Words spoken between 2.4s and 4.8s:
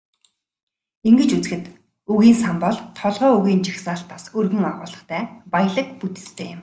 сан бол толгой үгийн жагсаалтаас өргөн